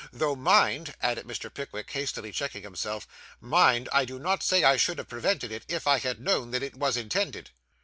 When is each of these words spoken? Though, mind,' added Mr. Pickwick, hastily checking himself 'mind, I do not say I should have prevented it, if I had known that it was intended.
Though, 0.11 0.35
mind,' 0.35 0.95
added 0.99 1.27
Mr. 1.27 1.53
Pickwick, 1.53 1.91
hastily 1.91 2.31
checking 2.31 2.63
himself 2.63 3.07
'mind, 3.39 3.87
I 3.93 4.03
do 4.03 4.17
not 4.17 4.41
say 4.41 4.63
I 4.63 4.75
should 4.75 4.97
have 4.97 5.07
prevented 5.07 5.51
it, 5.51 5.61
if 5.67 5.85
I 5.85 5.99
had 5.99 6.19
known 6.19 6.49
that 6.49 6.63
it 6.63 6.73
was 6.75 6.97
intended. 6.97 7.51